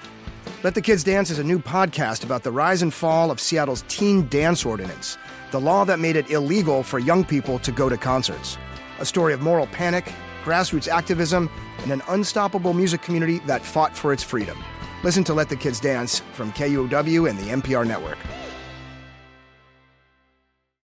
Let 0.63 0.75
the 0.75 0.83
Kids 0.83 1.03
Dance 1.03 1.31
is 1.31 1.39
a 1.39 1.45
new 1.45 1.59
podcast 1.59 2.23
about 2.23 2.43
the 2.43 2.53
rise 2.53 2.83
and 2.83 2.93
fall 2.93 3.31
of 3.31 3.41
Seattle's 3.41 3.83
teen 3.89 4.29
dance 4.29 4.67
ordinance, 4.67 5.17
the 5.53 5.61
law 5.61 5.87
that 5.87 5.99
made 5.99 6.17
it 6.17 6.31
illegal 6.31 6.83
for 6.83 6.99
young 6.99 7.25
people 7.25 7.59
to 7.61 7.73
go 7.73 7.89
to 7.89 7.97
concerts. 7.97 8.59
A 8.99 9.07
story 9.07 9.33
of 9.33 9.41
moral 9.41 9.69
panic, 9.69 10.13
grassroots 10.45 10.87
activism, 10.87 11.49
and 11.79 11.91
an 11.91 12.03
unstoppable 12.09 12.75
music 12.75 13.01
community 13.01 13.39
that 13.47 13.65
fought 13.65 13.97
for 13.97 14.13
its 14.13 14.23
freedom. 14.23 14.63
Listen 15.03 15.25
to 15.25 15.33
Let 15.33 15.49
the 15.49 15.57
Kids 15.57 15.81
Dance 15.81 16.19
from 16.35 16.53
KUOW 16.53 17.31
and 17.31 17.39
the 17.39 17.49
NPR 17.49 17.87
network. 17.87 18.19